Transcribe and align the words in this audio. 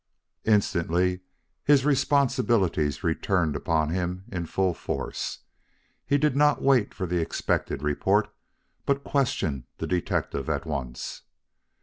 Instantly 0.45 1.19
his 1.63 1.85
responsibilities 1.85 3.03
returned 3.03 3.55
upon 3.55 3.91
him 3.91 4.23
in 4.31 4.47
full 4.47 4.73
force. 4.73 5.41
He 6.07 6.17
did 6.17 6.35
not 6.35 6.59
wait 6.59 6.91
for 6.91 7.05
the 7.05 7.21
expected 7.21 7.83
report, 7.83 8.33
but 8.87 9.03
questioned 9.03 9.65
the 9.77 9.85
detective 9.85 10.49
at 10.49 10.65
once. 10.65 11.21